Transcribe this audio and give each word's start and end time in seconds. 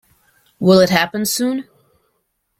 Will 0.59 0.79
it 0.79 0.89
happen 0.89 1.27
soon? 1.27 1.67